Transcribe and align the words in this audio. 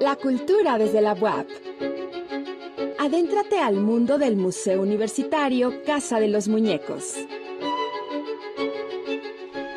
La 0.00 0.16
cultura 0.16 0.78
desde 0.78 1.02
la 1.02 1.12
UAP. 1.12 1.46
Adéntrate 2.98 3.58
al 3.58 3.76
mundo 3.76 4.16
del 4.16 4.34
Museo 4.34 4.80
Universitario 4.80 5.82
Casa 5.84 6.18
de 6.18 6.28
los 6.28 6.48
Muñecos. 6.48 7.16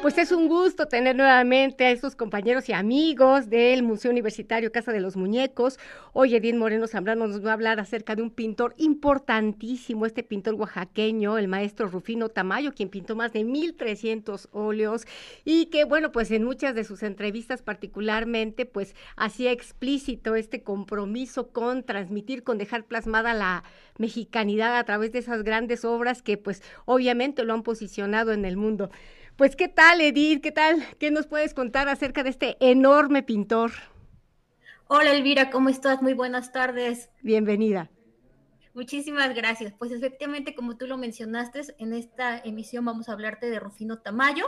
Pues 0.04 0.18
es 0.18 0.34
un 0.34 0.50
gusto 0.50 0.90
tener 0.90 1.16
nuevamente 1.16 1.86
a 1.86 1.92
estos 1.92 2.18
compañeros 2.18 2.68
y 2.68 2.74
amigos 2.74 3.50
del 3.50 3.84
Museo 3.84 4.12
Universitario 4.12 4.70
Casa 4.70 4.92
de 4.92 5.00
los 5.00 5.16
Muñecos. 5.16 5.80
Hoy 6.12 6.36
Edith 6.36 6.56
Moreno 6.56 6.88
Zambrano 6.88 7.26
nos 7.26 7.46
va 7.46 7.52
a 7.52 7.54
hablar 7.54 7.80
acerca 7.80 8.14
de 8.14 8.22
un 8.22 8.30
pintor 8.30 8.74
importantísimo, 8.76 10.06
este 10.06 10.22
pintor 10.22 10.56
oaxaqueño, 10.56 11.38
el 11.38 11.48
maestro 11.48 11.88
Rufino 11.88 12.28
Tamayo, 12.28 12.74
quien 12.74 12.90
pintó 12.90 13.16
más 13.16 13.32
de 13.32 13.46
1300 13.46 14.50
óleos 14.52 15.08
y 15.46 15.68
que, 15.68 15.86
bueno, 15.86 16.12
pues 16.12 16.32
en 16.32 16.44
muchas 16.44 16.76
de 16.76 16.84
sus 16.84 17.02
entrevistas 17.02 17.62
particularmente, 17.62 18.66
pues 18.66 18.96
hacía 19.16 19.54
explícito 19.54 20.36
este 20.36 20.64
compromiso 20.64 21.48
con 21.48 21.82
transmitir, 21.82 22.44
con 22.44 22.58
dejar 22.58 22.84
plasmada 22.84 23.34
la 23.34 23.64
mexicanidad 23.98 24.78
a 24.78 24.84
través 24.84 25.14
de 25.14 25.20
esas 25.20 25.44
grandes 25.44 25.86
obras 25.86 26.22
que, 26.22 26.38
pues, 26.38 26.62
obviamente 26.84 27.46
lo 27.46 27.54
han 27.54 27.64
posicionado 27.64 28.34
en 28.34 28.44
el 28.44 28.58
mundo. 28.58 28.90
Pues, 29.36 29.56
¿qué 29.56 29.68
tal, 29.68 30.00
Edith? 30.00 30.44
¿Qué 30.44 30.52
tal? 30.52 30.86
¿Qué 31.00 31.10
nos 31.10 31.26
puedes 31.26 31.56
contar 31.56 31.90
acerca 31.90 32.22
de 32.22 32.30
este 32.30 32.58
enorme 32.60 33.24
pintor? 33.24 33.72
Hola, 34.88 35.12
Elvira, 35.12 35.50
¿cómo 35.50 35.70
estás? 35.70 36.04
Muy 36.04 36.14
buenas 36.14 36.52
tardes. 36.52 37.10
Bienvenida. 37.24 37.90
Muchísimas 38.76 39.34
gracias. 39.34 39.74
Pues 39.74 39.92
efectivamente, 39.92 40.54
como 40.54 40.78
tú 40.78 40.86
lo 40.86 41.00
mencionaste, 41.00 41.62
en 41.80 41.94
esta 41.94 42.38
emisión 42.38 42.86
vamos 42.86 43.10
a 43.10 43.14
hablarte 43.14 43.50
de 43.50 43.60
Rufino 43.60 43.98
Tamayo. 43.98 44.46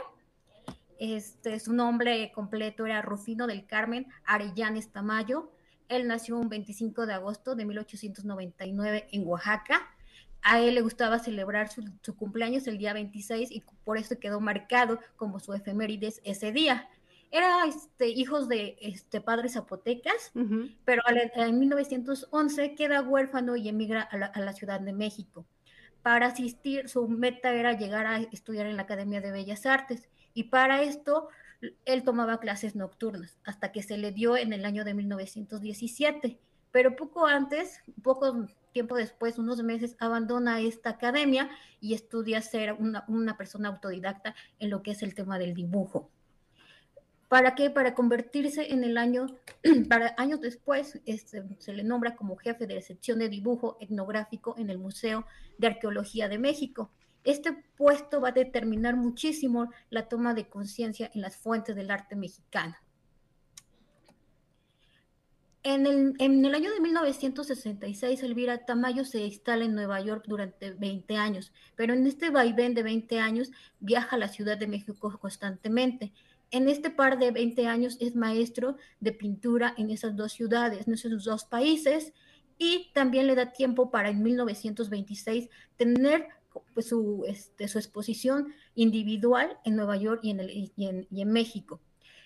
Este, 1.00 1.60
su 1.60 1.74
nombre 1.74 2.32
completo 2.32 2.86
era 2.86 3.02
Rufino 3.02 3.48
del 3.48 3.66
Carmen 3.66 4.06
Arellanes 4.24 4.92
Tamayo. 4.92 5.52
Él 5.90 6.08
nació 6.08 6.38
un 6.38 6.48
25 6.48 7.08
de 7.08 7.14
agosto 7.16 7.56
de 7.56 7.66
1899 7.66 9.08
en 9.12 9.28
Oaxaca 9.28 9.95
a 10.48 10.60
él 10.60 10.76
le 10.76 10.82
gustaba 10.82 11.18
celebrar 11.18 11.70
su, 11.70 12.16
cumpleaños 12.16 12.68
el 12.68 12.78
día 12.78 12.94
26 12.94 13.50
y 13.52 13.64
por 13.84 13.98
eso 13.98 14.20
quedó 14.20 14.40
marcado 14.40 15.00
como 15.16 15.40
su 15.40 15.54
efemérides 15.56 16.22
ese 16.24 16.52
día. 16.52 16.88
Era 17.32 17.66
este, 17.66 18.10
hijos 18.10 18.48
de 18.48 18.78
este, 18.80 19.22
padres 19.22 19.54
zapotecas, 19.54 20.32
pero 20.86 21.02
en 21.08 21.60
1911 21.60 22.76
queda 22.76 23.02
huérfano 23.02 23.56
y 23.56 23.68
emigra 23.70 24.04
a 24.04 24.18
la, 24.18 24.28
a 24.28 24.40
la 24.40 24.54
Ciudad 24.54 24.80
de 24.80 24.94
México. 24.94 25.48
Para 26.04 26.28
asistir, 26.28 26.90
su 26.90 27.08
meta 27.08 27.52
era 27.52 27.74
llegar 27.74 28.06
a 28.06 28.20
estudiar 28.20 28.68
en 28.68 28.76
la 28.76 28.84
Academia 28.84 29.22
de 29.22 29.32
Bellas 29.32 29.66
Artes 29.66 30.08
y 30.36 30.44
para 30.44 30.84
esto 30.84 31.28
él 31.86 32.04
tomaba 32.04 32.40
clases 32.40 32.76
nocturnas 32.76 33.40
hasta 33.46 33.72
que 33.72 33.82
se 33.82 33.98
le 33.98 34.12
dio 34.12 34.38
en 34.38 34.54
el 34.54 34.64
año 34.64 34.86
de 34.86 34.94
1917. 34.94 36.38
Pero 36.70 36.96
poco 36.96 37.26
antes, 37.26 37.82
poco 38.04 38.48
tiempo 38.76 38.98
después, 38.98 39.40
unos 39.40 39.64
meses, 39.64 39.96
abandona 40.00 40.60
esta 40.60 40.90
academia 40.90 41.50
y 41.80 41.94
estudia 41.94 42.42
ser 42.42 42.74
una, 42.74 43.38
persona 43.38 43.70
autodidacta 43.70 44.36
en 44.60 44.70
lo 44.70 44.84
que 44.84 44.92
es 44.92 45.02
el 45.02 45.16
tema 45.16 45.40
del 45.40 45.54
dibujo. 45.54 46.12
¿Para 47.30 47.56
qué? 47.56 47.70
Para 47.70 47.96
convertirse 47.96 48.74
en 48.74 48.84
el 48.84 48.98
año, 48.98 49.28
para 49.90 50.14
años 50.18 50.42
después, 50.42 51.00
este, 51.06 51.42
se 51.60 51.72
le 51.72 51.86
nombra 51.86 52.18
como 52.18 52.36
jefe 52.36 52.68
de 52.68 52.76
la 52.76 52.82
sección 52.82 53.20
de 53.20 53.30
dibujo 53.30 53.78
etnográfico 53.80 54.56
en 54.58 54.70
el 54.70 54.78
Museo 54.78 55.26
de 55.58 55.68
Arqueología 55.68 56.28
de 56.28 56.38
México. 56.38 56.92
Este 57.24 57.54
puesto 57.78 58.20
va 58.20 58.30
a 58.30 58.34
determinar 58.34 58.98
muchísimo 58.98 59.72
la 59.90 60.10
toma 60.10 60.34
de 60.34 60.50
conciencia 60.50 61.10
en 61.16 61.22
las 61.22 61.38
fuentes 61.38 61.78
del 61.78 61.92
arte 61.92 62.18
mexicano. 62.18 62.76
En 65.68 65.88
el, 65.88 66.54
año 66.54 66.72
de 66.72 66.80
1966, 66.80 68.22
Elvira 68.22 68.66
Tamayo 68.66 69.04
se 69.04 69.26
instala 69.26 69.66
en 69.66 69.74
Nueva 69.74 70.00
York 70.00 70.26
durante 70.28 70.70
20 70.70 71.18
años, 71.18 71.52
pero 71.76 71.96
en 71.96 72.06
este 72.06 72.30
vaivén 72.30 72.76
de 72.76 72.84
20 72.84 73.20
años 73.20 73.52
viaja 73.80 74.16
a 74.16 74.20
la 74.20 74.28
Ciudad 74.28 74.60
de 74.60 74.68
México 74.68 75.18
constantemente. 75.20 76.14
En 76.52 76.70
este 76.70 76.92
par 76.92 77.18
de 77.18 77.32
20 77.32 77.66
años 77.66 77.98
es 78.00 78.16
maestro 78.16 78.78
de 79.00 79.12
pintura 79.12 79.74
en 79.76 79.90
esas 79.90 80.16
dos 80.16 80.34
ciudades, 80.34 80.86
en 80.86 80.94
esos 80.94 81.24
dos 81.24 81.46
países, 81.46 82.14
y 82.60 82.92
también 82.94 83.26
le 83.26 83.34
da 83.34 83.52
tiempo 83.52 83.90
para 83.90 84.10
en 84.10 84.22
1926 84.22 85.50
tener 85.78 86.28
pues, 86.76 86.90
su, 86.90 87.24
este, 87.28 87.68
su 87.68 87.80
exposición 87.80 88.54
individual 88.76 89.58
en 89.66 89.78
Nueva 89.78 89.98
York 89.98 90.20
y 90.22 90.30
en, 90.30 91.08
y 91.10 91.22
en 91.22 91.32
México 91.32 91.82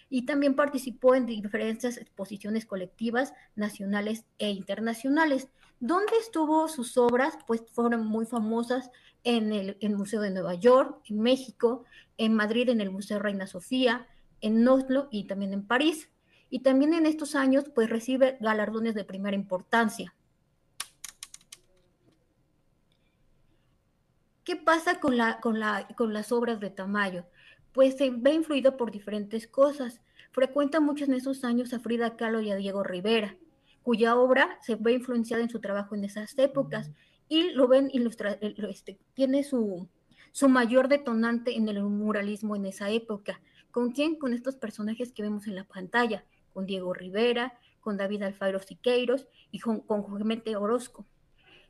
y 0.10 0.26
también 0.26 0.56
participó 0.56 1.16
en 1.16 1.26
diferentes 1.26 1.98
exposiciones 1.98 2.66
colectivas 2.66 3.34
nacionales 3.56 4.26
e 4.40 4.50
internacionales. 4.50 5.50
¿Dónde 5.80 6.14
estuvo 6.20 6.68
sus 6.68 6.98
obras? 6.98 7.38
Pues 7.46 7.64
fueron 7.72 8.06
muy 8.06 8.26
famosas 8.26 8.90
en 9.24 9.54
el, 9.54 9.96
Museo 9.96 10.22
de 10.22 10.32
Nueva 10.32 10.56
York, 10.56 11.02
en 11.10 11.22
México, 11.22 11.86
en 12.18 12.34
Madrid, 12.34 12.70
en 12.70 12.82
el 12.82 12.90
Museo 12.90 13.20
Reina 13.20 13.48
Sofía, 13.48 14.08
en 14.42 14.68
Oslo 14.68 15.08
y 15.12 15.26
también 15.26 15.54
en 15.54 15.66
París. 15.66 16.10
Y 16.50 16.60
también 16.60 16.94
en 16.94 17.06
estos 17.06 17.36
años, 17.36 17.66
pues 17.74 17.90
recibe 17.90 18.38
galardones 18.40 18.96
de 18.96 19.04
primera 19.04 19.36
importancia. 19.36 20.16
¿Qué 24.44 24.56
pasa 24.56 25.00
con, 25.00 25.16
la, 25.16 25.40
con, 25.40 25.60
la, 25.60 25.88
con 25.96 26.12
las 26.12 26.32
obras 26.32 26.60
de 26.60 26.72
Tamayo? 26.72 27.26
Pues 27.74 27.98
se 27.98 28.10
ve 28.10 28.34
influido 28.34 28.78
por 28.78 28.92
diferentes 28.92 29.48
cosas. 29.48 30.02
Frecuenta 30.32 30.80
mucho 30.80 31.06
en 31.06 31.14
esos 31.14 31.44
años 31.44 31.74
a 31.74 31.80
Frida 31.80 32.16
Kahlo 32.16 32.42
y 32.42 32.52
a 32.52 32.56
Diego 32.56 32.84
Rivera, 32.84 33.36
cuya 33.84 34.16
obra 34.16 34.60
se 34.62 34.76
ve 34.76 34.94
influenciada 34.94 35.44
en 35.44 35.50
su 35.50 35.60
trabajo 35.60 35.96
en 35.96 36.04
esas 36.04 36.38
épocas 36.38 36.92
y 37.28 37.52
lo 37.52 37.68
ven 37.68 37.90
ilustra 37.94 38.38
este, 38.42 38.98
tiene 39.14 39.44
su, 39.44 39.88
su 40.32 40.50
mayor 40.50 40.88
detonante 40.88 41.56
en 41.56 41.70
el 41.70 41.82
muralismo 41.84 42.56
en 42.56 42.66
esa 42.66 42.90
época. 42.90 43.40
¿Con 43.72 43.92
quién? 43.92 44.16
Con 44.16 44.34
estos 44.34 44.56
personajes 44.56 45.12
que 45.12 45.22
vemos 45.22 45.46
en 45.48 45.56
la 45.56 45.64
pantalla, 45.64 46.26
con 46.54 46.66
Diego 46.66 46.94
Rivera, 46.94 47.58
con 47.80 47.98
David 47.98 48.24
Alfaro 48.24 48.60
Siqueiros 48.60 49.28
y 49.52 49.60
con, 49.60 49.82
con 49.82 50.06
Orozco. 50.58 51.06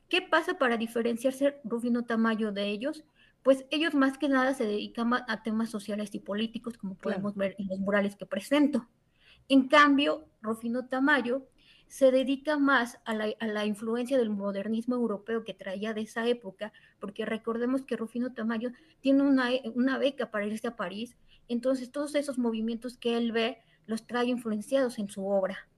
¿Qué 0.08 0.22
pasa 0.22 0.54
para 0.54 0.76
diferenciarse 0.76 1.60
Rufino 1.62 2.04
Tamayo 2.04 2.52
de 2.52 2.68
ellos? 2.68 3.04
Pues 3.42 3.64
ellos 3.70 3.94
más 3.94 4.18
que 4.18 4.28
nada 4.28 4.54
se 4.54 4.64
dedican 4.64 5.12
a 5.14 5.42
temas 5.42 5.70
sociales 5.70 6.14
y 6.14 6.20
políticos, 6.20 6.76
como 6.76 6.94
podemos 6.94 7.34
ver 7.36 7.56
en 7.58 7.68
los 7.68 7.78
murales 7.78 8.16
que 8.16 8.26
presento. 8.26 8.86
En 9.48 9.68
cambio, 9.68 10.26
Rufino 10.42 10.86
Tamayo 10.86 11.46
se 11.88 12.12
dedica 12.12 12.56
más 12.56 13.00
a 13.04 13.14
la, 13.14 13.66
influencia 13.66 14.16
del 14.16 14.30
modernismo 14.30 14.94
europeo 14.94 15.42
que 15.42 15.54
traía 15.54 15.92
de 15.92 16.02
esa 16.02 16.24
época, 16.28 16.72
porque 17.00 17.26
recordemos 17.26 17.82
que 17.82 17.96
Rufino 17.96 18.32
Tamayo 18.32 18.70
tiene 19.00 19.22
una, 19.22 19.48
una 19.74 19.98
beca 19.98 20.30
para 20.30 20.46
irse 20.46 20.68
a 20.68 20.76
París, 20.76 21.16
entonces 21.48 21.90
todos 21.90 22.14
esos 22.14 22.38
movimientos 22.38 22.96
que 22.96 23.16
él 23.16 23.32
ve 23.32 23.58
los 23.86 24.06
trae 24.06 24.26
influenciados 24.26 25.00
en 25.00 25.08
su 25.08 25.26
obra. 25.26 25.68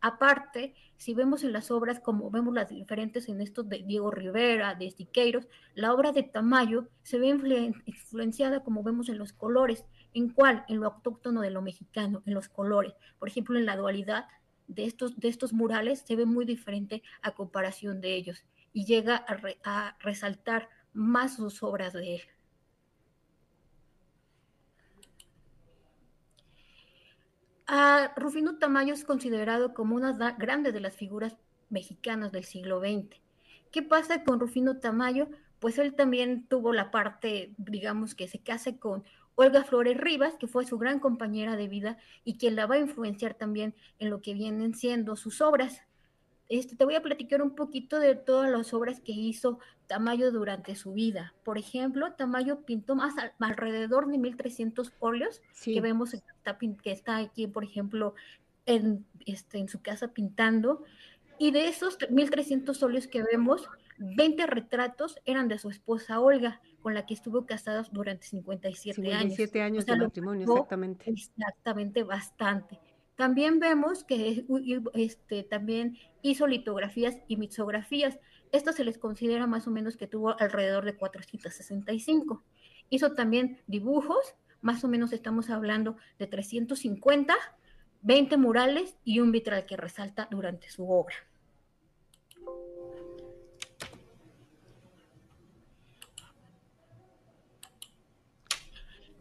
Aparte, 0.00 0.74
si 0.96 1.14
vemos 1.14 1.44
en 1.44 1.52
las 1.52 1.70
obras, 1.70 2.00
como 2.00 2.30
vemos 2.30 2.54
las 2.54 2.70
diferentes 2.70 3.28
en 3.28 3.40
estos 3.40 3.68
de 3.68 3.82
Diego 3.82 4.10
Rivera, 4.10 4.74
de 4.74 4.90
Siqueiros, 4.90 5.46
la 5.74 5.92
obra 5.92 6.12
de 6.12 6.22
Tamayo 6.22 6.88
se 7.02 7.18
ve 7.18 7.28
influenciada, 7.28 8.64
como 8.64 8.82
vemos 8.82 9.08
en 9.10 9.18
los 9.18 9.32
colores. 9.32 9.84
¿En 10.14 10.30
cuál? 10.30 10.64
En 10.68 10.80
lo 10.80 10.86
autóctono 10.86 11.42
de 11.42 11.50
lo 11.50 11.60
mexicano, 11.62 12.22
en 12.24 12.34
los 12.34 12.48
colores. 12.48 12.94
Por 13.18 13.28
ejemplo, 13.28 13.58
en 13.58 13.66
la 13.66 13.76
dualidad 13.76 14.26
de 14.68 14.86
estos, 14.86 15.18
de 15.20 15.28
estos 15.28 15.52
murales 15.52 16.00
se 16.06 16.16
ve 16.16 16.24
muy 16.24 16.44
diferente 16.46 17.02
a 17.22 17.32
comparación 17.32 18.00
de 18.00 18.14
ellos 18.14 18.44
y 18.72 18.86
llega 18.86 19.16
a 19.64 19.96
resaltar 20.00 20.68
más 20.92 21.36
sus 21.36 21.62
obras 21.62 21.92
de 21.92 22.16
él. 22.16 22.22
Rufino 28.16 28.58
Tamayo 28.58 28.94
es 28.94 29.04
considerado 29.04 29.74
como 29.74 29.94
una 29.94 30.12
grande 30.32 30.72
de 30.72 30.80
las 30.80 30.96
figuras 30.96 31.36
mexicanas 31.68 32.32
del 32.32 32.44
siglo 32.44 32.80
XX. 32.80 33.20
¿Qué 33.70 33.82
pasa 33.82 34.24
con 34.24 34.40
Rufino 34.40 34.78
Tamayo? 34.78 35.28
Pues 35.60 35.78
él 35.78 35.94
también 35.94 36.46
tuvo 36.48 36.72
la 36.72 36.90
parte, 36.90 37.54
digamos, 37.58 38.16
que 38.16 38.26
se 38.26 38.40
case 38.40 38.78
con 38.78 39.04
Olga 39.36 39.62
Flores 39.62 39.96
Rivas, 39.96 40.34
que 40.34 40.48
fue 40.48 40.66
su 40.66 40.78
gran 40.78 40.98
compañera 40.98 41.54
de 41.54 41.68
vida 41.68 41.98
y 42.24 42.38
quien 42.38 42.56
la 42.56 42.66
va 42.66 42.74
a 42.74 42.80
influenciar 42.80 43.34
también 43.34 43.74
en 44.00 44.10
lo 44.10 44.20
que 44.20 44.34
vienen 44.34 44.74
siendo 44.74 45.14
sus 45.14 45.40
obras. 45.40 45.82
Este, 46.50 46.74
te 46.74 46.84
voy 46.84 46.96
a 46.96 47.00
platicar 47.00 47.42
un 47.42 47.54
poquito 47.54 48.00
de 48.00 48.16
todas 48.16 48.50
las 48.50 48.74
obras 48.74 49.00
que 49.00 49.12
hizo 49.12 49.60
Tamayo 49.86 50.32
durante 50.32 50.74
su 50.74 50.92
vida. 50.92 51.32
Por 51.44 51.58
ejemplo, 51.58 52.12
Tamayo 52.14 52.62
pintó 52.62 52.96
más 52.96 53.14
alrededor 53.38 54.10
de 54.10 54.18
1300 54.18 54.92
óleos 54.98 55.40
que 55.64 55.80
vemos 55.80 56.10
que 56.82 56.90
está, 56.90 57.18
aquí, 57.18 57.46
por 57.46 57.62
ejemplo, 57.62 58.16
en, 58.66 59.06
este, 59.26 59.58
en 59.58 59.68
su 59.68 59.80
casa 59.80 60.08
pintando. 60.08 60.82
Y 61.38 61.52
de 61.52 61.68
esos 61.68 61.96
1300 62.10 62.82
óleos 62.82 63.06
que 63.06 63.22
vemos, 63.22 63.68
20 63.98 64.44
retratos 64.48 65.20
eran 65.26 65.46
de 65.46 65.56
su 65.56 65.70
esposa 65.70 66.18
Olga, 66.18 66.60
con 66.82 66.94
la 66.94 67.06
que 67.06 67.14
estuvo 67.14 67.46
casada 67.46 67.86
durante 67.92 68.26
57, 68.26 68.96
57 68.96 69.62
años. 69.62 69.86
de 69.86 69.96
matrimonio, 69.96 70.52
exactamente. 70.52 71.08
Exactamente, 71.08 72.02
bastante. 72.02 72.80
También 73.20 73.58
vemos 73.58 74.02
que 74.02 74.46
este, 74.94 75.42
también 75.42 75.98
hizo 76.22 76.46
litografías 76.46 77.18
y 77.28 77.36
mixografías. 77.36 78.18
Esto 78.50 78.72
se 78.72 78.82
les 78.82 78.96
considera 78.96 79.46
más 79.46 79.66
o 79.66 79.70
menos 79.70 79.98
que 79.98 80.06
tuvo 80.06 80.40
alrededor 80.40 80.86
de 80.86 80.96
465. 80.96 82.42
Hizo 82.88 83.12
también 83.12 83.60
dibujos, 83.66 84.36
más 84.62 84.84
o 84.84 84.88
menos 84.88 85.12
estamos 85.12 85.50
hablando 85.50 85.98
de 86.18 86.28
350, 86.28 87.34
20 88.00 88.38
murales 88.38 88.96
y 89.04 89.20
un 89.20 89.32
vitral 89.32 89.66
que 89.66 89.76
resalta 89.76 90.26
durante 90.30 90.70
su 90.70 90.90
obra. 90.90 91.16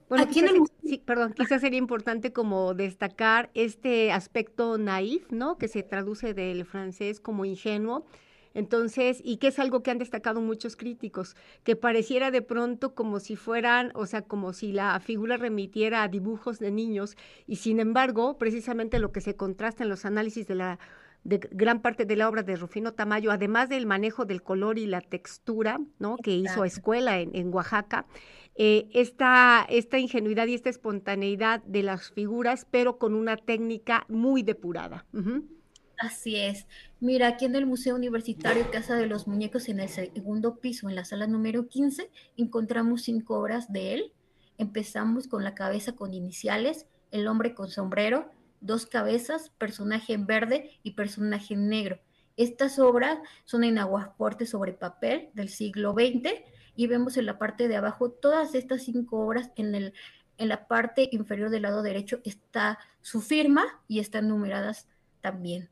Bueno, 0.08 0.26
quizás, 0.28 0.52
sí, 0.52 0.79
perdón, 1.10 1.34
quizás 1.34 1.62
sería 1.62 1.80
importante 1.80 2.32
como 2.32 2.76
destacar 2.76 3.50
este 3.56 4.12
aspecto 4.12 4.78
naif, 4.78 5.32
¿no? 5.32 5.58
Que 5.58 5.68
se 5.68 5.82
traduce 5.82 6.36
del 6.36 6.66
francés 6.66 7.20
como 7.20 7.46
ingenuo. 7.46 8.06
Entonces, 8.54 9.20
y 9.24 9.38
que 9.38 9.48
es 9.48 9.58
algo 9.58 9.82
que 9.82 9.90
han 9.90 9.98
destacado 9.98 10.40
muchos 10.40 10.76
críticos, 10.76 11.36
que 11.64 11.76
pareciera 11.76 12.30
de 12.30 12.44
pronto 12.44 12.94
como 12.94 13.20
si 13.20 13.36
fueran, 13.36 13.92
o 13.96 14.06
sea, 14.06 14.22
como 14.22 14.54
si 14.54 14.72
la 14.72 15.00
figura 15.00 15.38
remitiera 15.38 16.04
a 16.04 16.10
dibujos 16.10 16.60
de 16.60 16.70
niños, 16.70 17.18
y 17.48 17.56
sin 17.56 17.80
embargo, 17.80 18.38
precisamente 18.38 19.00
lo 19.00 19.12
que 19.12 19.22
se 19.22 19.36
contrasta 19.36 19.82
en 19.82 19.90
los 19.90 20.06
análisis 20.06 20.46
de 20.46 20.54
la 20.54 20.80
de 21.24 21.40
gran 21.52 21.82
parte 21.82 22.06
de 22.06 22.16
la 22.16 22.30
obra 22.30 22.44
de 22.44 22.56
Rufino 22.56 22.94
Tamayo, 22.94 23.32
además 23.32 23.68
del 23.68 23.86
manejo 23.88 24.26
del 24.26 24.42
color 24.44 24.78
y 24.78 24.86
la 24.86 25.02
textura, 25.02 25.80
¿no? 25.98 26.18
Que 26.18 26.36
hizo 26.36 26.64
escuela 26.64 27.20
en, 27.20 27.36
en 27.36 27.54
Oaxaca, 27.54 28.06
eh, 28.62 28.90
esta, 28.94 29.66
esta 29.70 30.00
ingenuidad 30.00 30.46
y 30.48 30.54
esta 30.54 30.70
espontaneidad 30.70 31.64
de 31.64 31.82
las 31.82 32.12
figuras, 32.12 32.68
pero 32.70 32.98
con 32.98 33.14
una 33.14 33.38
técnica 33.38 34.06
muy 34.10 34.44
depurada. 34.44 35.06
Así 35.98 36.36
es. 36.36 36.68
Mira, 37.00 37.30
aquí 37.30 37.46
en 37.46 37.56
el 37.56 37.66
Museo 37.66 37.96
Universitario 37.96 38.70
Casa 38.70 38.98
de 38.98 39.08
los 39.08 39.30
Muñecos, 39.30 39.70
en 39.70 39.80
el 39.80 39.88
segundo 39.88 40.60
piso, 40.60 40.90
en 40.90 40.96
la 40.96 41.06
sala 41.06 41.26
número 41.26 41.70
15, 41.70 42.12
encontramos 42.36 43.04
cinco 43.04 43.40
obras 43.40 43.72
de 43.72 43.94
él. 43.94 44.12
Empezamos 44.58 45.30
con 45.30 45.46
la 45.46 45.56
cabeza 45.56 45.94
con 45.94 46.14
iniciales, 46.14 46.86
el 47.12 47.30
hombre 47.30 47.56
con 47.56 47.70
sombrero, 47.70 48.30
dos 48.60 48.86
cabezas, 48.88 49.52
personaje 49.58 50.12
en 50.12 50.26
verde 50.26 50.72
y 50.84 50.96
personaje 50.96 51.56
negro. 51.56 52.02
Estas 52.36 52.78
obras 52.78 53.20
son 53.46 53.64
en 53.64 53.78
aguafuerte 53.78 54.46
sobre 54.46 54.74
papel 54.74 55.30
del 55.34 55.48
siglo 55.48 55.94
XX 55.94 56.42
y 56.80 56.88
vemos 56.88 57.18
en 57.18 57.26
la 57.26 57.38
parte 57.38 57.68
de 57.68 57.76
abajo 57.76 58.10
todas 58.10 58.56
estas 58.56 58.84
cinco 58.84 59.20
obras 59.20 59.52
en, 59.58 59.76
el, 59.76 59.94
en 60.38 60.48
la 60.48 60.66
parte 60.66 61.10
inferior 61.12 61.50
del 61.50 61.64
lado 61.64 61.82
derecho 61.82 62.22
está 62.24 62.80
su 63.02 63.20
firma 63.20 63.66
y 63.90 64.00
están 64.00 64.30
numeradas 64.30 64.88
también. 65.20 65.68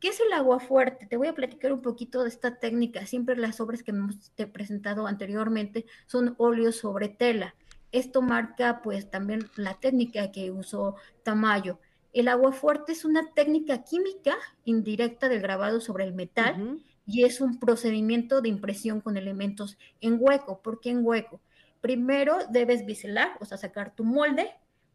¿Qué 0.00 0.08
es 0.08 0.18
el 0.18 0.32
agua 0.32 0.58
fuerte? 0.58 1.04
Te 1.04 1.18
voy 1.18 1.28
a 1.28 1.34
platicar 1.34 1.74
un 1.74 1.82
poquito 1.82 2.22
de 2.22 2.30
esta 2.30 2.58
técnica. 2.58 3.04
Siempre 3.04 3.36
las 3.36 3.60
obras 3.60 3.82
que 3.82 3.90
hemos 3.90 4.30
presentado 4.50 5.06
anteriormente 5.06 5.84
son 6.06 6.34
óleos 6.38 6.76
sobre 6.76 7.10
tela. 7.10 7.54
Esto 7.92 8.22
marca 8.22 8.80
pues 8.82 9.10
también 9.10 9.50
la 9.56 9.74
técnica 9.74 10.32
que 10.32 10.50
usó 10.50 10.96
Tamayo. 11.22 11.80
El 12.14 12.28
agua 12.28 12.52
fuerte 12.52 12.92
es 12.92 13.04
una 13.04 13.30
técnica 13.34 13.84
química 13.84 14.38
indirecta 14.64 15.28
del 15.28 15.42
grabado 15.42 15.82
sobre 15.82 16.04
el 16.04 16.14
metal 16.14 16.80
y 17.06 17.24
es 17.24 17.40
un 17.40 17.58
procedimiento 17.60 18.40
de 18.40 18.48
impresión 18.48 19.00
con 19.00 19.16
elementos 19.16 19.78
en 20.00 20.18
hueco. 20.20 20.60
¿Por 20.60 20.80
qué 20.80 20.90
en 20.90 21.06
hueco? 21.06 21.40
Primero 21.80 22.38
debes 22.50 22.84
biselar, 22.84 23.36
o 23.40 23.44
sea, 23.44 23.56
sacar 23.56 23.94
tu 23.94 24.04
molde, 24.04 24.50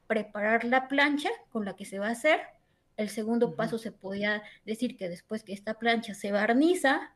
preparar 0.07 0.65
la 0.65 0.89
plancha 0.89 1.29
con 1.51 1.63
la 1.63 1.75
que 1.75 1.85
se 1.85 1.99
va 1.99 2.07
a 2.07 2.11
hacer. 2.11 2.41
El 2.97 3.09
segundo 3.09 3.55
paso 3.55 3.77
se 3.77 3.91
podía 3.91 4.43
decir 4.65 4.97
que 4.97 5.07
después 5.07 5.43
que 5.43 5.53
esta 5.53 5.75
plancha 5.75 6.13
se 6.13 6.31
barniza, 6.31 7.13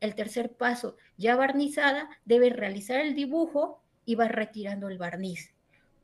el 0.00 0.14
tercer 0.14 0.52
paso, 0.52 0.96
ya 1.16 1.36
barnizada, 1.36 2.08
debe 2.24 2.50
realizar 2.50 3.00
el 3.00 3.14
dibujo 3.14 3.82
y 4.06 4.14
va 4.14 4.28
retirando 4.28 4.88
el 4.88 4.96
barniz. 4.96 5.52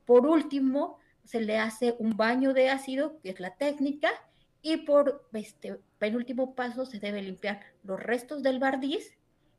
Por 0.05 0.26
último, 0.26 0.99
se 1.25 1.40
le 1.40 1.58
hace 1.58 1.94
un 1.99 2.17
baño 2.17 2.52
de 2.52 2.69
ácido, 2.69 3.19
que 3.23 3.31
es 3.31 3.40
la 3.40 3.55
técnica, 3.55 4.11
y 4.64 4.78
por 4.78 5.28
este 5.34 5.78
penúltimo 5.99 6.55
paso 6.55 6.87
se 6.87 6.99
debe 6.99 7.20
limpiar 7.20 7.61
los 7.84 8.02
restos 8.02 8.43
del 8.43 8.58
barniz 8.58 9.14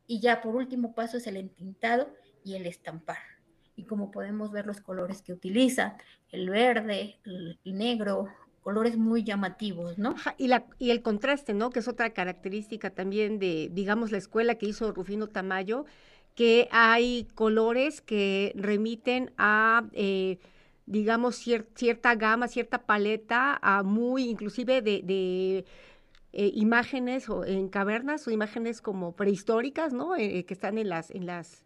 y 0.08 0.18
ya 0.18 0.42
por 0.42 0.56
último 0.56 0.96
paso 0.96 1.16
es 1.18 1.28
el 1.28 1.36
entintado 1.36 2.12
y 2.44 2.56
el 2.56 2.66
estampar. 2.66 3.18
Y 3.76 3.84
como 3.84 4.10
podemos 4.10 4.50
ver 4.50 4.66
los 4.66 4.80
colores 4.80 5.22
que 5.22 5.32
utiliza, 5.32 5.96
el 6.32 6.50
verde, 6.50 7.20
el 7.24 7.56
negro, 7.64 8.26
colores 8.62 8.96
muy 8.96 9.22
llamativos, 9.22 9.96
¿no? 9.96 10.16
y, 10.38 10.48
la, 10.48 10.66
y 10.80 10.90
el 10.90 11.02
contraste, 11.02 11.54
¿no? 11.54 11.70
Que 11.70 11.78
es 11.78 11.86
otra 11.86 12.10
característica 12.10 12.90
también 12.90 13.38
de, 13.38 13.70
digamos, 13.72 14.10
la 14.10 14.18
escuela 14.18 14.56
que 14.56 14.66
hizo 14.66 14.90
Rufino 14.90 15.28
Tamayo, 15.28 15.84
que 16.34 16.68
hay 16.72 17.28
colores 17.36 18.00
que 18.00 18.52
remiten 18.56 19.32
a... 19.38 19.88
Eh, 19.92 20.40
digamos, 20.86 21.36
cierta 21.36 22.14
gama, 22.14 22.48
cierta 22.48 22.86
paleta, 22.86 23.60
muy, 23.84 24.28
inclusive 24.28 24.82
de, 24.82 25.64
eh, 26.32 26.50
imágenes 26.54 27.28
o 27.28 27.44
en 27.44 27.68
cavernas 27.68 28.26
o 28.28 28.30
imágenes 28.30 28.80
como 28.80 29.12
prehistóricas, 29.12 29.92
¿no? 29.92 30.16
Eh, 30.16 30.44
que 30.44 30.54
están 30.54 30.78
en 30.78 30.88
las, 30.88 31.10
en 31.10 31.26
las 31.26 31.64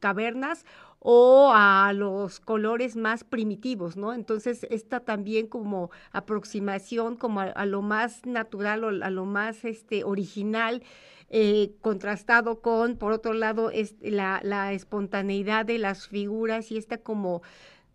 cavernas 0.00 0.64
o 1.00 1.52
a 1.54 1.92
los 1.92 2.40
colores 2.40 2.96
más 2.96 3.24
primitivos, 3.24 3.96
¿no? 3.96 4.12
Entonces, 4.12 4.66
esta 4.70 5.00
también 5.00 5.46
como 5.46 5.90
aproximación 6.12 7.16
como 7.16 7.40
a, 7.40 7.66
lo 7.66 7.82
más 7.82 8.26
natural 8.26 8.84
o 8.84 8.88
a 8.88 9.10
lo 9.10 9.24
más 9.24 9.64
este, 9.64 10.04
original, 10.04 10.82
eh, 11.30 11.72
contrastado 11.80 12.60
con, 12.60 12.96
por 12.96 13.12
otro 13.12 13.32
lado, 13.34 13.70
es 13.70 13.94
la, 14.00 14.40
la 14.42 14.72
espontaneidad 14.72 15.66
de 15.66 15.78
las 15.78 16.08
figuras 16.08 16.72
y 16.72 16.78
esta 16.78 16.98
como 16.98 17.42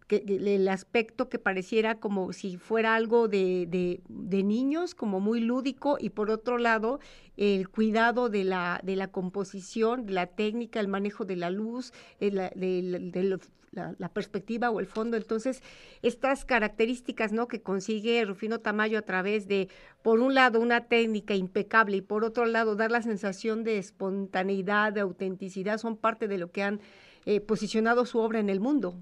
el 0.10 0.68
aspecto 0.68 1.30
que 1.30 1.40
pareciera 1.40 2.00
como 2.00 2.34
si 2.34 2.58
fuera 2.58 2.96
algo 2.96 3.28
de, 3.28 3.68
de, 4.08 4.44
niños, 4.44 4.96
como 4.96 5.20
muy 5.20 5.40
lúdico, 5.40 5.98
y 6.00 6.10
por 6.10 6.30
otro 6.30 6.58
lado, 6.58 7.00
el 7.38 7.70
cuidado 7.70 8.30
de 8.30 8.44
la, 8.44 8.82
de 8.84 8.96
la 8.96 9.08
composición, 9.08 10.06
de 10.06 10.14
la 10.14 10.28
técnica, 10.28 10.80
el 10.80 10.88
manejo 10.88 11.26
de 11.26 11.36
la 11.36 11.50
luz, 11.50 11.94
de 12.20 12.32
la, 12.32 12.50
de, 12.50 13.40
la, 13.72 14.10
perspectiva 14.10 14.70
o 14.70 14.80
el 14.80 14.86
fondo. 14.86 15.18
Entonces, 15.18 15.64
estas 16.02 16.46
características 16.46 17.32
¿no? 17.32 17.48
que 17.48 17.62
consigue 17.62 18.24
Rufino 18.26 18.60
Tamayo 18.60 19.00
a 19.00 19.04
través 19.04 19.48
de, 19.48 19.70
por 20.02 20.20
un 20.20 20.34
lado, 20.36 20.60
una 20.60 20.86
técnica 20.86 21.34
impecable 21.34 21.98
y 21.98 22.02
por 22.02 22.24
otro 22.24 22.46
lado, 22.46 22.76
dar 22.76 22.92
la 22.92 23.02
sensación 23.02 23.64
de 23.64 23.78
espontaneidad, 23.78 24.94
de 24.94 25.02
autenticidad, 25.02 25.78
son 25.78 25.98
parte 25.98 26.28
de 26.28 26.38
lo 26.38 26.52
que 26.52 26.64
han 26.64 26.82
eh, 27.26 27.40
posicionado 27.40 28.06
su 28.06 28.20
obra 28.20 28.40
en 28.40 28.50
el 28.50 28.60
mundo. 28.60 29.00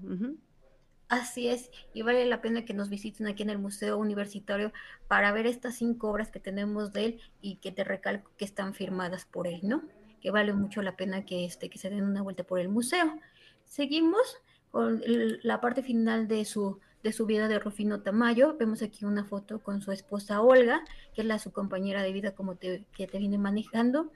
Así 1.12 1.48
es, 1.48 1.70
y 1.92 2.00
vale 2.00 2.24
la 2.24 2.40
pena 2.40 2.64
que 2.64 2.72
nos 2.72 2.88
visiten 2.88 3.26
aquí 3.26 3.42
en 3.42 3.50
el 3.50 3.58
Museo 3.58 3.98
Universitario 3.98 4.72
para 5.08 5.30
ver 5.30 5.46
estas 5.46 5.74
cinco 5.74 6.08
obras 6.08 6.30
que 6.30 6.40
tenemos 6.40 6.94
de 6.94 7.04
él 7.04 7.20
y 7.42 7.56
que 7.56 7.70
te 7.70 7.84
recalco 7.84 8.30
que 8.38 8.46
están 8.46 8.72
firmadas 8.72 9.26
por 9.26 9.46
él, 9.46 9.60
¿no? 9.62 9.82
Que 10.22 10.30
vale 10.30 10.54
mucho 10.54 10.80
la 10.80 10.96
pena 10.96 11.26
que, 11.26 11.44
este, 11.44 11.68
que 11.68 11.76
se 11.76 11.90
den 11.90 12.04
una 12.04 12.22
vuelta 12.22 12.44
por 12.44 12.60
el 12.60 12.70
museo. 12.70 13.18
Seguimos 13.62 14.38
con 14.70 15.02
la 15.42 15.60
parte 15.60 15.82
final 15.82 16.28
de 16.28 16.46
su, 16.46 16.80
de 17.02 17.12
su 17.12 17.26
vida 17.26 17.46
de 17.46 17.58
Rufino 17.58 18.00
Tamayo. 18.00 18.56
Vemos 18.56 18.80
aquí 18.80 19.04
una 19.04 19.26
foto 19.26 19.62
con 19.62 19.82
su 19.82 19.92
esposa 19.92 20.40
Olga, 20.40 20.82
que 21.14 21.20
es 21.20 21.26
la 21.26 21.38
su 21.38 21.52
compañera 21.52 22.02
de 22.02 22.12
vida 22.12 22.34
como 22.34 22.56
te, 22.56 22.86
que 22.96 23.06
te 23.06 23.18
viene 23.18 23.36
manejando. 23.36 24.10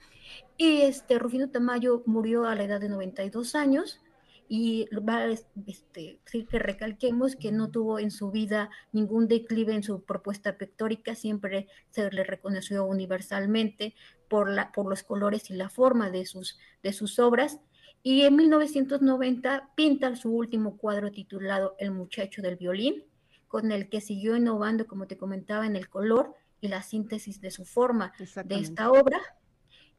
Y 0.56 0.80
este 0.80 1.18
Rufino 1.18 1.50
Tamayo 1.50 2.02
murió 2.06 2.46
a 2.46 2.54
la 2.54 2.64
edad 2.64 2.80
de 2.80 2.88
92 2.88 3.54
años 3.54 4.00
y 4.48 4.88
va 4.96 5.18
a 5.18 5.26
este, 5.26 6.20
decir 6.24 6.46
que 6.46 6.58
recalquemos 6.58 7.36
que 7.36 7.52
no 7.52 7.70
tuvo 7.70 7.98
en 7.98 8.10
su 8.10 8.30
vida 8.30 8.70
ningún 8.92 9.28
declive 9.28 9.74
en 9.74 9.82
su 9.82 10.02
propuesta 10.02 10.56
pictórica, 10.56 11.14
siempre 11.14 11.68
se 11.90 12.10
le 12.10 12.24
reconoció 12.24 12.84
universalmente 12.84 13.94
por, 14.28 14.50
la, 14.50 14.72
por 14.72 14.88
los 14.88 15.02
colores 15.02 15.50
y 15.50 15.54
la 15.54 15.68
forma 15.68 16.10
de 16.10 16.26
sus, 16.26 16.58
de 16.82 16.92
sus 16.92 17.18
obras. 17.18 17.60
Y 18.02 18.22
en 18.22 18.36
1990 18.36 19.70
pinta 19.74 20.14
su 20.14 20.30
último 20.32 20.76
cuadro 20.76 21.10
titulado 21.10 21.74
El 21.78 21.90
muchacho 21.90 22.42
del 22.42 22.56
violín, 22.56 23.04
con 23.48 23.72
el 23.72 23.88
que 23.88 24.00
siguió 24.00 24.36
innovando, 24.36 24.86
como 24.86 25.06
te 25.06 25.16
comentaba, 25.16 25.66
en 25.66 25.76
el 25.76 25.88
color 25.88 26.34
y 26.60 26.68
la 26.68 26.82
síntesis 26.82 27.40
de 27.40 27.50
su 27.50 27.64
forma 27.64 28.12
de 28.44 28.58
esta 28.58 28.90
obra 28.90 29.20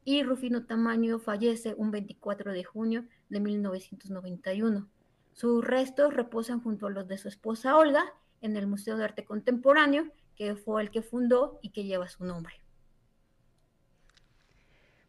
y 0.08 0.22
Rufino 0.22 0.64
Tamaño 0.64 1.18
fallece 1.18 1.74
un 1.76 1.90
24 1.90 2.54
de 2.54 2.64
junio 2.64 3.04
de 3.28 3.40
1991. 3.40 4.88
Sus 5.34 5.62
restos 5.62 6.14
reposan 6.14 6.62
junto 6.62 6.86
a 6.86 6.90
los 6.90 7.06
de 7.06 7.18
su 7.18 7.28
esposa 7.28 7.76
Olga 7.76 8.14
en 8.40 8.56
el 8.56 8.66
Museo 8.66 8.96
de 8.96 9.04
Arte 9.04 9.26
Contemporáneo, 9.26 10.10
que 10.34 10.56
fue 10.56 10.80
el 10.80 10.90
que 10.90 11.02
fundó 11.02 11.58
y 11.60 11.72
que 11.72 11.84
lleva 11.84 12.08
su 12.08 12.24
nombre. 12.24 12.54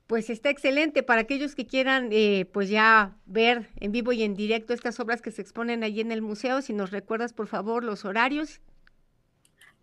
Pues 0.05 0.29
está 0.29 0.49
excelente 0.49 1.01
para 1.01 1.21
aquellos 1.21 1.55
que 1.55 1.65
quieran, 1.65 2.09
eh, 2.11 2.45
pues 2.51 2.67
ya 2.67 3.15
ver 3.25 3.69
en 3.77 3.93
vivo 3.93 4.11
y 4.11 4.23
en 4.23 4.33
directo 4.35 4.73
estas 4.73 4.99
obras 4.99 5.21
que 5.21 5.31
se 5.31 5.41
exponen 5.41 5.85
allí 5.85 6.01
en 6.01 6.11
el 6.11 6.21
museo. 6.21 6.61
Si 6.61 6.73
nos 6.73 6.91
recuerdas, 6.91 7.31
por 7.31 7.47
favor, 7.47 7.85
los 7.85 8.03
horarios. 8.03 8.59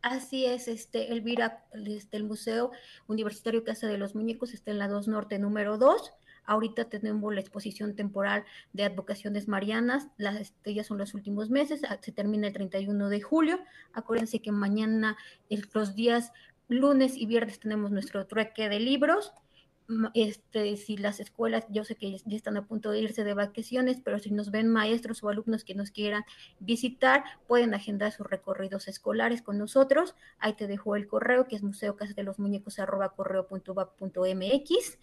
Así 0.08 0.46
es, 0.46 0.68
este, 0.68 1.12
Elvira, 1.12 1.64
este, 1.72 2.16
el 2.16 2.22
Museo 2.22 2.70
Universitario 3.08 3.64
Casa 3.64 3.88
de 3.88 3.98
los 3.98 4.14
Muñecos 4.14 4.54
está 4.54 4.70
en 4.70 4.78
la 4.78 4.86
2 4.86 5.08
Norte 5.08 5.36
número 5.40 5.78
2. 5.78 6.12
Ahorita 6.44 6.88
tenemos 6.88 7.34
la 7.34 7.40
exposición 7.40 7.96
temporal 7.96 8.44
de 8.72 8.84
advocaciones 8.84 9.48
marianas, 9.48 10.06
las, 10.16 10.54
ya 10.64 10.84
son 10.84 10.98
los 10.98 11.14
últimos 11.14 11.50
meses, 11.50 11.82
ah, 11.88 11.98
se 12.00 12.12
termina 12.12 12.46
el 12.46 12.52
31 12.52 13.08
de 13.08 13.20
julio. 13.20 13.58
Acuérdense 13.94 14.38
que 14.38 14.52
mañana, 14.52 15.16
los 15.74 15.96
días 15.96 16.30
lunes 16.68 17.16
y 17.16 17.26
viernes 17.26 17.58
tenemos 17.58 17.90
nuestro 17.90 18.28
trueque 18.28 18.68
de 18.68 18.78
libros 18.78 19.32
este, 20.14 20.76
si 20.76 20.96
las 20.96 21.20
escuelas, 21.20 21.64
yo 21.70 21.84
sé 21.84 21.94
que 21.94 22.10
ya 22.10 22.36
están 22.36 22.56
a 22.56 22.66
punto 22.66 22.90
de 22.90 23.00
irse 23.00 23.24
de 23.24 23.34
vacaciones, 23.34 24.00
pero 24.04 24.18
si 24.18 24.30
nos 24.30 24.50
ven 24.50 24.68
maestros 24.68 25.22
o 25.22 25.28
alumnos 25.28 25.64
que 25.64 25.74
nos 25.74 25.90
quieran 25.90 26.24
visitar, 26.58 27.24
pueden 27.46 27.74
agendar 27.74 28.12
sus 28.12 28.26
recorridos 28.26 28.88
escolares 28.88 29.42
con 29.42 29.58
nosotros. 29.58 30.14
Ahí 30.38 30.54
te 30.54 30.66
dejo 30.66 30.96
el 30.96 31.06
correo, 31.06 31.46
que 31.46 31.56
es 31.56 31.62
museo 31.62 31.96
casa 31.96 32.14
de 32.14 32.24
los 32.24 32.38
muñecos 32.38 32.78
arroba 32.78 33.14
correo.bac.mx. 33.14 34.98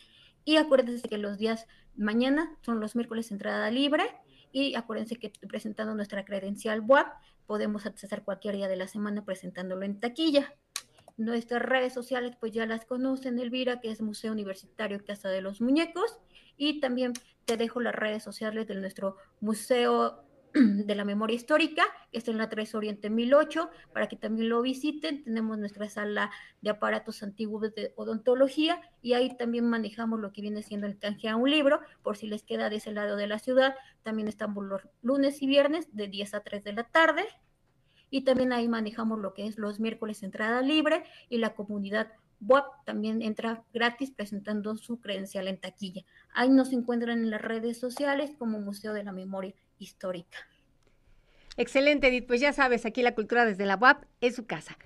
Y 0.46 0.58
acuérdense 0.58 1.08
que 1.08 1.18
los 1.18 1.38
días 1.38 1.68
mañana 1.96 2.58
son 2.62 2.80
los 2.80 2.96
miércoles 2.96 3.32
entrada 3.32 3.72
libre. 3.72 4.04
Y 4.52 4.76
acuérdense 4.76 5.16
que 5.16 5.32
presentando 5.48 5.96
nuestra 5.96 6.26
credencial 6.26 6.82
WAP, 6.82 7.08
podemos 7.48 7.86
acceder 7.86 8.24
cualquier 8.24 8.56
día 8.56 8.68
de 8.68 8.76
la 8.76 8.88
semana 8.88 9.26
presentándolo 9.26 9.84
en 9.84 10.00
taquilla. 10.00 10.54
Nuestras 11.16 11.62
redes 11.62 11.94
sociales 11.94 12.36
pues 12.40 12.52
ya 12.52 12.66
las 12.66 12.86
conocen, 12.86 13.38
Elvira, 13.38 13.80
que 13.80 13.92
es 13.92 14.02
Museo 14.02 14.32
Universitario 14.32 15.04
Casa 15.06 15.30
de 15.30 15.42
los 15.42 15.62
Muñecos. 15.62 16.18
Y 16.58 16.80
también 16.80 17.14
te 17.46 17.58
dejo 17.58 17.82
las 17.82 17.96
redes 17.96 18.24
sociales 18.24 18.68
de 18.68 18.76
nuestro 18.76 19.18
Museo 19.40 20.24
de 20.54 20.96
la 20.96 21.06
Memoria 21.06 21.36
Histórica, 21.36 21.84
que 22.12 22.18
está 22.18 22.32
en 22.32 22.38
la 22.38 22.50
3 22.50 22.76
Oriente 22.76 23.10
1008, 23.10 23.70
para 23.92 24.08
que 24.08 24.16
también 24.16 24.50
lo 24.50 24.62
visiten. 24.62 25.24
Tenemos 25.24 25.58
nuestra 25.58 25.88
sala 25.90 26.32
de 26.62 26.70
aparatos 26.70 27.22
antiguos 27.24 27.74
de 27.74 27.94
odontología 27.96 28.82
y 29.02 29.14
ahí 29.14 29.36
también 29.38 29.68
manejamos 29.68 30.20
lo 30.20 30.32
que 30.32 30.42
viene 30.42 30.64
siendo 30.64 30.88
el 30.88 30.98
canje 30.98 31.30
a 31.30 31.36
un 31.36 31.50
libro, 31.50 31.80
por 32.02 32.18
si 32.18 32.28
les 32.28 32.44
queda 32.44 32.70
de 32.70 32.78
ese 32.78 32.92
lado 32.92 33.16
de 33.16 33.28
la 33.28 33.40
ciudad. 33.40 33.76
También 34.04 34.28
estamos 34.28 34.64
los 34.66 34.82
lunes 35.02 35.42
y 35.42 35.48
viernes 35.48 35.88
de 35.96 36.08
10 36.08 36.34
a 36.36 36.40
3 36.42 36.64
de 36.64 36.74
la 36.74 36.84
tarde 36.84 37.26
y 38.14 38.22
también 38.22 38.54
ahí 38.54 38.68
manejamos 38.68 39.20
lo 39.20 39.34
que 39.34 39.48
es 39.48 39.58
los 39.58 39.80
miércoles 39.80 40.22
entrada 40.22 40.62
libre 40.62 41.04
y 41.30 41.40
la 41.40 41.56
comunidad 41.56 42.10
web 42.42 42.64
también 42.86 43.24
entra 43.24 43.64
gratis 43.74 44.12
presentando 44.12 44.78
su 44.78 45.00
credencial 45.00 45.48
en 45.48 45.58
taquilla. 45.58 46.04
Ahí 46.32 46.50
nos 46.50 46.74
encuentran 46.74 47.18
en 47.24 47.32
las 47.32 47.42
redes 47.42 47.80
sociales 47.80 48.30
como 48.38 48.60
Museo 48.60 48.94
de 48.94 49.04
la 49.04 49.14
Memoria 49.14 49.56
Histórica. 49.80 50.38
Excelente, 51.58 52.08
Edith. 52.08 52.28
Pues 52.28 52.40
ya 52.40 52.54
sabes, 52.54 52.86
aquí 52.86 53.02
la 53.02 53.16
cultura 53.16 53.46
desde 53.46 53.66
la 53.66 53.78
web 53.78 53.98
es 54.22 54.36
su 54.36 54.46
casa. 54.46 54.78